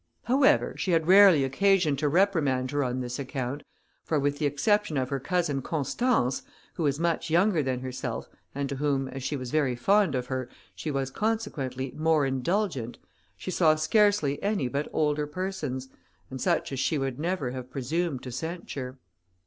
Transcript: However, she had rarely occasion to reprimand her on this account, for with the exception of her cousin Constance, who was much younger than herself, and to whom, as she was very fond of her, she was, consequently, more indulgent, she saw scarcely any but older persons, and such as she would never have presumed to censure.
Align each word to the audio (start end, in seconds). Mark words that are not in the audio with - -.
However, 0.23 0.73
she 0.79 0.93
had 0.93 1.05
rarely 1.07 1.43
occasion 1.43 1.95
to 1.97 2.09
reprimand 2.09 2.71
her 2.71 2.83
on 2.83 3.01
this 3.01 3.19
account, 3.19 3.61
for 4.03 4.17
with 4.19 4.39
the 4.39 4.47
exception 4.47 4.97
of 4.97 5.09
her 5.09 5.19
cousin 5.19 5.61
Constance, 5.61 6.41
who 6.73 6.81
was 6.81 6.99
much 6.99 7.29
younger 7.29 7.61
than 7.61 7.81
herself, 7.81 8.27
and 8.55 8.67
to 8.69 8.77
whom, 8.77 9.09
as 9.09 9.21
she 9.21 9.35
was 9.35 9.51
very 9.51 9.75
fond 9.75 10.15
of 10.15 10.25
her, 10.25 10.49
she 10.73 10.89
was, 10.89 11.11
consequently, 11.11 11.93
more 11.95 12.25
indulgent, 12.25 12.97
she 13.37 13.51
saw 13.51 13.75
scarcely 13.75 14.41
any 14.41 14.67
but 14.67 14.89
older 14.91 15.27
persons, 15.27 15.87
and 16.31 16.41
such 16.41 16.71
as 16.71 16.79
she 16.79 16.97
would 16.97 17.19
never 17.19 17.51
have 17.51 17.69
presumed 17.69 18.23
to 18.23 18.31
censure. 18.31 18.97